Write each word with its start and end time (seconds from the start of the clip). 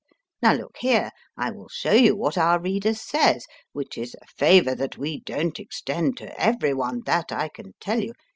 Now 0.41 0.53
look 0.53 0.77
here, 0.79 1.11
I 1.37 1.51
will 1.51 1.69
show 1.69 1.91
you 1.93 2.15
what 2.15 2.35
our 2.35 2.59
reader 2.59 2.95
says 2.95 3.45
which 3.71 3.99
is 3.99 4.15
a 4.19 4.25
favour 4.25 4.73
that 4.73 4.97
we 4.97 5.19
don 5.19 5.51
t 5.51 5.61
extend 5.61 6.17
to 6.17 6.41
everyone, 6.41 7.03
that 7.05 7.31
I 7.31 7.49
can 7.49 7.75
tell 7.79 7.99
you. 8.01 8.13